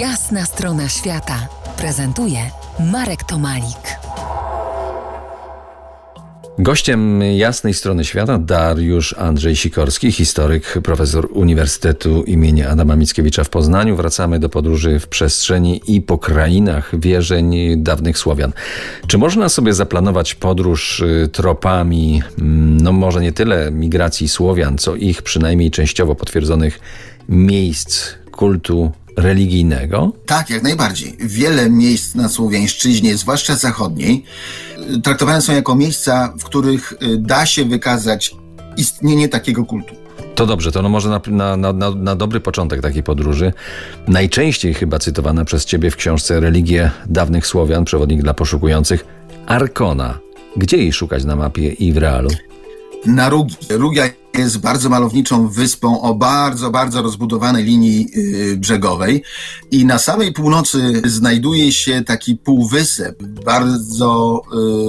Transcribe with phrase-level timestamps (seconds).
[0.00, 1.48] Jasna strona świata
[1.78, 2.38] prezentuje
[2.92, 3.98] Marek Tomalik.
[6.58, 13.96] Gościem jasnej strony świata Dariusz Andrzej Sikorski, historyk, profesor Uniwersytetu imienia Adama Mickiewicza w Poznaniu.
[13.96, 18.52] Wracamy do podróży w przestrzeni i po krainach wierzeń dawnych Słowian.
[19.06, 24.94] Czy można sobie zaplanować podróż y, tropami, mm, no może nie tyle migracji Słowian, co
[24.94, 26.80] ich przynajmniej częściowo potwierdzonych
[27.28, 30.12] miejsc kultu religijnego?
[30.26, 31.16] Tak, jak najbardziej.
[31.20, 34.24] Wiele miejsc na Słowiańszczyźnie, zwłaszcza zachodniej,
[35.02, 38.34] traktowane są jako miejsca, w których y, da się wykazać
[38.76, 39.94] istnienie takiego kultu.
[40.34, 43.52] To dobrze, to no może na, na, na, na, dobry początek takiej podróży.
[44.08, 49.04] Najczęściej chyba cytowana przez ciebie w książce Religie dawnych Słowian, przewodnik dla poszukujących,
[49.46, 50.18] Arkona.
[50.56, 52.30] Gdzie jej szukać na mapie i w realu?
[53.06, 53.56] Na Rugi.
[53.70, 54.04] Rugia
[54.38, 59.22] jest bardzo malowniczą wyspą o bardzo, bardzo rozbudowanej linii yy, brzegowej
[59.70, 64.42] i na samej północy znajduje się taki półwysep, bardzo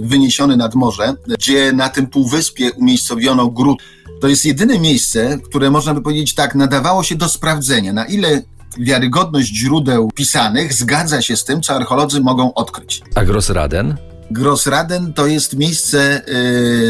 [0.00, 3.78] yy, wyniesiony nad morze, gdzie na tym półwyspie umiejscowiono gród.
[4.20, 8.42] To jest jedyne miejsce, które można by powiedzieć tak, nadawało się do sprawdzenia, na ile
[8.78, 13.02] wiarygodność źródeł pisanych zgadza się z tym, co archeolodzy mogą odkryć.
[13.14, 14.11] A Grossraden?
[14.32, 16.22] Grossraden to jest miejsce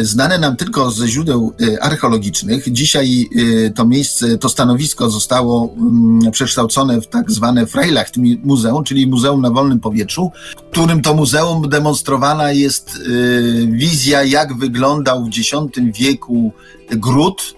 [0.01, 2.73] y, znane nam tylko ze źródeł y, archeologicznych.
[2.73, 9.07] Dzisiaj y, to miejsce, to stanowisko zostało mm, przekształcone w tak zwane Freilacht Muzeum, czyli
[9.07, 10.31] Muzeum na Wolnym Powietrzu,
[10.70, 12.98] którym to muzeum demonstrowana jest
[13.67, 15.51] wizja, jak wyglądał w X
[15.98, 16.53] wieku
[16.97, 17.55] gród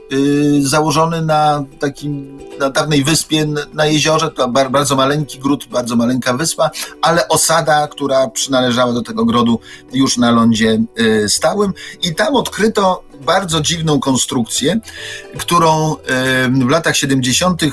[0.60, 6.70] założony na takim, na dawnej wyspie na jeziorze, to bardzo maleńki gród, bardzo maleńka wyspa,
[7.02, 9.60] ale osada, która przynależała do tego grodu
[9.92, 11.72] już na lądzie y, stałym.
[12.02, 14.80] I tam odkryto bardzo dziwną konstrukcję,
[15.38, 15.96] którą
[16.50, 17.62] w latach 70.
[17.62, 17.70] Y,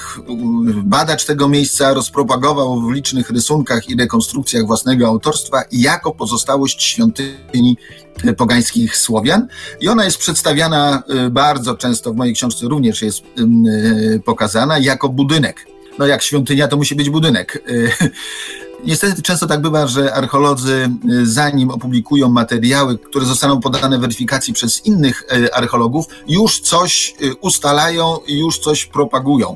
[0.84, 7.78] badacz tego miejsca rozpropagował w licznych rysunkach i rekonstrukcjach własnego autorstwa jako pozostałość świątyni
[8.38, 9.48] pogańskich Słowian.
[9.80, 13.24] I ona jest przedstawiana bardzo często, w mojej książce również jest
[14.26, 15.66] pokazana, jako budynek.
[16.00, 17.64] No jak świątynia, to musi być budynek.
[18.86, 24.86] Niestety często tak bywa, że archeolodzy, y, zanim opublikują materiały, które zostaną podane weryfikacji przez
[24.86, 29.56] innych y, archeologów, już coś y, ustalają już coś propagują.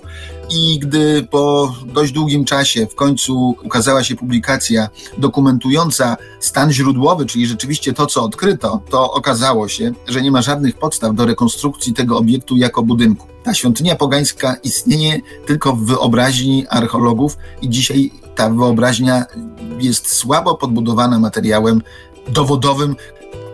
[0.50, 7.47] I gdy po dość długim czasie w końcu ukazała się publikacja dokumentująca stan źródłowy, czyli
[7.47, 12.18] rzeczywiście to, co odkryto, to okazało się, że nie ma żadnych podstaw do rekonstrukcji tego
[12.18, 13.28] obiektu jako budynku.
[13.44, 19.25] Ta świątynia pogańska istnieje tylko w wyobraźni archeologów i dzisiaj ta wyobraźnia
[19.79, 21.81] jest słabo podbudowana materiałem
[22.34, 22.96] dowodowym,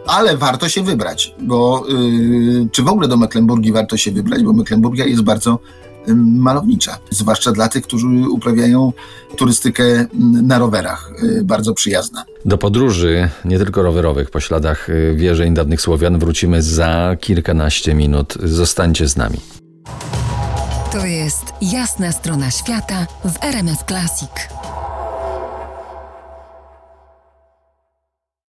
[0.08, 4.54] ale warto się wybrać, bo yy, czy w ogóle do Mecklenburgii warto się wybrać, bo
[4.54, 5.60] Mecklenburgia jest bardzo
[6.16, 8.94] malownicza, zwłaszcza dla tych, którzy uprawiają
[9.38, 10.06] turystykę
[10.44, 12.26] na rowerach, y, bardzo przyjazna.
[12.46, 18.34] Do podróży, nie tylko rowerowych, po śladach y, wierzeń dawnych Słowian wrócimy za kilkanaście minut.
[18.44, 19.38] Zostańcie z nami.
[20.92, 24.61] To jest jasna strona świata w RMS Classic.